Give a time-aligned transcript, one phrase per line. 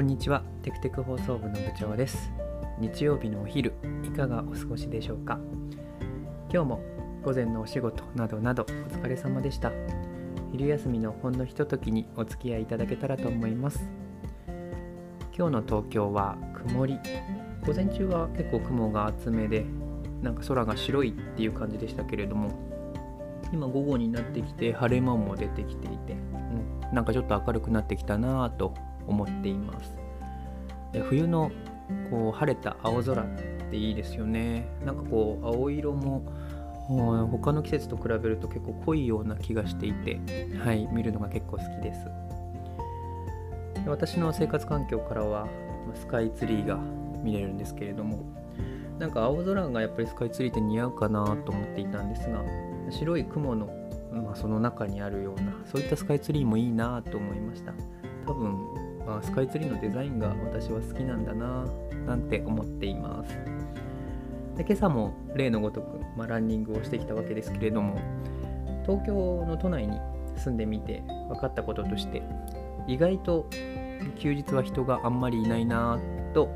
[0.00, 0.42] こんにちは。
[0.62, 2.32] テクテク放送部の部長です。
[2.78, 5.38] 日曜日のお昼いかがお過ごしでしょうか？
[6.50, 6.80] 今日も
[7.22, 9.70] 午前のお仕事などなどお疲れ様でした。
[10.52, 13.90] 昼休みのほんのひとときにお付き合いいただけたらと思います。
[15.36, 16.98] 今日の東京は曇り。
[17.66, 19.66] 午前中は結構雲が厚めで
[20.22, 22.48] なんか空が白いっていう感じでしたけれども
[23.52, 28.72] 今午後になってきて晴れ間も出てきていて、うん、なんかちょっと明るくなってきたなぁと
[29.10, 29.94] 思っています。
[30.92, 31.50] で冬の
[32.10, 33.26] こう晴れた青空っ
[33.70, 34.66] ていいですよね。
[34.84, 36.22] なんかこう青色も
[37.30, 40.20] 他の季節と比べると結構濃いような気がしていて
[40.64, 42.00] はい見るのが結構好きです。
[43.86, 45.46] 私の生活環境からは
[45.94, 46.78] スカイツリーが
[47.22, 48.24] 見れるんですけれども
[48.98, 52.44] なんか青空がやっぱりスカイツリーって似合うかなと思っていたんですが
[52.90, 53.70] 白い雲の、
[54.12, 57.72] まあ、その中にあるようなそういったスカイツリーもいいなと思いました。
[58.26, 58.58] 多分、
[59.06, 61.64] あ、スカイツリーのデザインが私は好きなんだな
[62.06, 63.34] なんて思っています。
[64.56, 67.98] で今朝も例のごとく、まあ、ランニングをしてきたわけですけれども
[68.84, 69.98] 東京の都内に
[70.36, 72.22] 住んでみて分かったこととして
[72.86, 73.46] 意外と
[74.18, 75.98] 休日は人があんまりいないな
[76.34, 76.50] と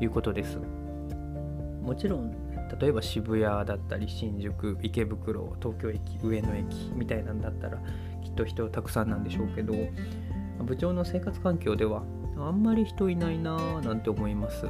[0.00, 0.58] いうことです。
[1.82, 2.32] もちろん
[2.80, 7.78] 例えば渋谷だったり新宿池袋東京駅上野駅みたいなんだったら
[8.22, 9.74] きっと人たくさんなんでしょうけど
[10.64, 12.02] 部長の生活環境では
[12.36, 14.66] あんまり人いないなぁなんて思います。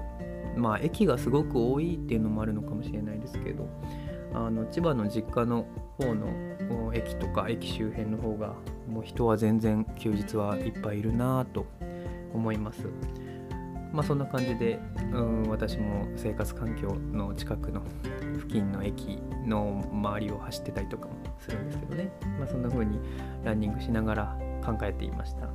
[0.56, 3.68] まあ駅がすごく多いっていうのもあるのかもしれないですけど
[4.34, 5.66] あの千葉の実家の
[5.96, 8.54] 方の駅とか駅周辺の方が
[8.88, 11.66] もう人は全然休日はいっぱいいるなぁと
[12.34, 12.82] 思います。
[13.92, 14.78] まあそんな感じで、
[15.12, 17.82] うん、私も生活環境の近くの
[18.38, 23.00] 付近の駅の周りを走ってたりとかもするんですけどね、まあ、そんな風に
[23.44, 25.48] ランニングしながら考えていました。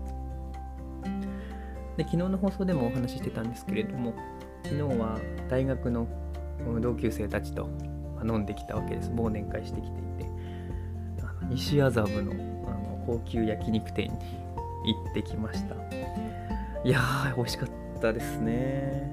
[1.98, 4.14] で昨日の放送でもお話ししてたんですけれども
[4.64, 6.08] 昨日は大学の
[6.82, 7.70] 同級生たちと
[8.24, 9.12] 飲んできたわけです。
[9.12, 10.30] 忘年会してきていて
[11.50, 12.36] 西麻布のあ
[12.72, 14.12] の高級焼肉店に
[14.94, 15.76] 行ってきました。
[16.84, 17.70] いやー美味しかっ
[18.02, 19.12] たですね。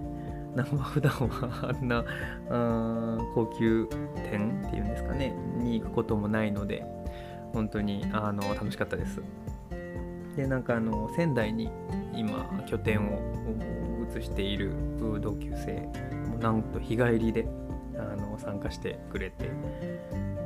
[0.55, 2.05] なんか普段はあんな
[2.51, 3.89] あ高級
[4.31, 5.35] 店っていうんですかね。
[5.59, 6.85] に行くこともないので
[7.53, 9.21] 本当にあの楽しかったです。
[10.37, 11.71] でなんかあの仙台に
[12.15, 13.19] 今拠点を
[14.19, 14.73] 移している
[15.21, 15.89] 同級生
[16.29, 17.47] もなんと日帰りで
[17.97, 19.51] あの参加してくれて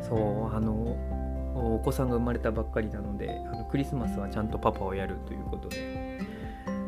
[0.00, 0.16] そ
[0.52, 0.74] うあの
[1.54, 6.06] お子さんが生まれたばっかりなのであのクリスマスはちゃんとパパをやるということで。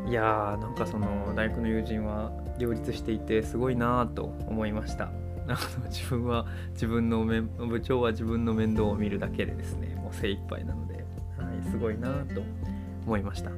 [0.09, 5.11] いやーなんかその大学の友人は両立していてすごいなと思いました。
[5.89, 11.03] 自分は自分の部長は自分の面倒を見るだけでですねもう精一杯なので、はい、
[11.69, 12.41] すごいなと
[13.05, 13.51] 思いました。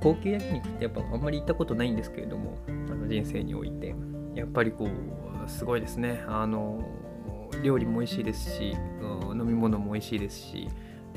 [0.00, 3.94] 高級焼肉ってやっぱあんまり行ったことないんですけれどもあの人生において。
[4.38, 6.22] やっぱりこうすごいですね。
[6.28, 6.80] あの
[7.60, 8.76] 料理も美味しいですし、
[9.32, 10.68] 飲み物も美味しいですし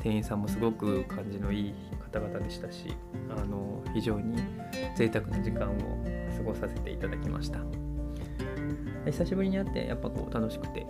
[0.02, 1.74] 店員さんもすごく感じのいい
[2.12, 2.96] 方々でしたし
[3.30, 4.42] あの非常に
[4.96, 5.76] 贅沢な時間を
[6.36, 7.60] 過ごさせていただきました。
[9.06, 10.84] 久しぶりに会ってやっぱこう楽しくて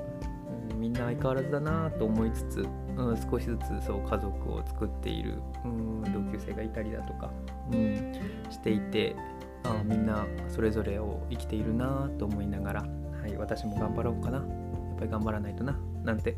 [0.82, 2.66] みんな相変わらずだなと思いつつ、
[2.96, 7.30] うん、少しずつそう家族を作っている、うん、同級生がいたりだとか、
[7.70, 8.12] うん、
[8.50, 9.14] していて
[9.62, 14.38] あみんなそれぞれを生きているなと思いながら、はい、私も頑張ろうかな。
[14.38, 16.36] やっぱり頑張らないとななんて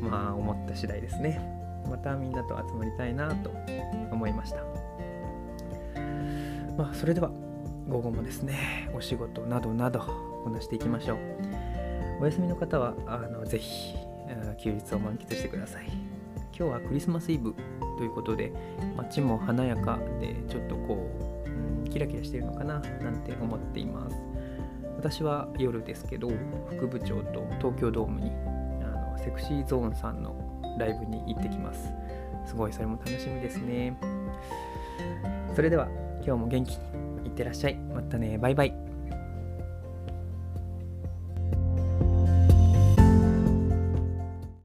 [0.00, 1.40] まあ思った次第ですね。
[1.90, 3.50] またみんなと集まりたいなと
[4.12, 4.62] 思いました。
[6.76, 7.32] まあそれでは
[7.88, 9.98] 午後もですねお仕事などなど
[10.44, 11.47] こなしていきましょう。
[12.20, 13.94] お休みの方はあのぜひ
[14.58, 15.86] 休日を満喫してください。
[16.56, 17.54] 今日はクリスマスイブ
[17.96, 18.52] ということで
[18.96, 21.08] 街も華やかでちょっとこ
[21.46, 21.52] う、う
[21.82, 24.16] ん、キラキラしてるのかななんて思っています。
[24.96, 26.28] 私は夜ですけど
[26.70, 28.32] 副部長と東京ドームに
[28.82, 30.34] あのセクシーゾーンさんの
[30.76, 31.88] ライブに行ってきます。
[32.44, 33.96] すごいそれも楽しみですね。
[35.54, 35.86] それでは
[36.16, 36.70] 今日も元気
[37.22, 37.76] にいってらっしゃい。
[37.76, 38.38] またね。
[38.38, 38.87] バイバイ。